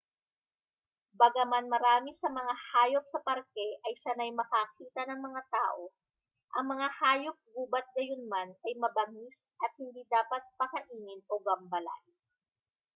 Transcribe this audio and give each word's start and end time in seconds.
bagaman 1.21 1.65
marami 1.75 2.09
sa 2.21 2.25
mga 2.39 2.49
hayop 2.69 3.05
sa 3.09 3.19
parke 3.27 3.67
ay 3.85 3.93
sanay 4.03 4.31
makakita 4.39 5.01
ng 5.05 5.21
mga 5.27 5.41
tao 5.55 5.83
ang 6.57 6.65
mga 6.73 6.87
hayop-gubat 6.99 7.85
gayunman 7.95 8.49
ay 8.65 8.73
mabangis 8.83 9.37
at 9.65 9.71
hindi 9.81 10.01
dapat 10.15 10.41
pakainin 10.59 11.21
o 11.29 11.33
gambalain 11.47 12.13